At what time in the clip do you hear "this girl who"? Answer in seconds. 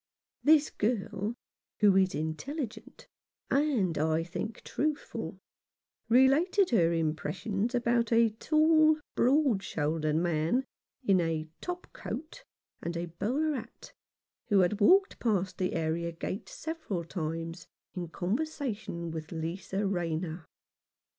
0.43-1.95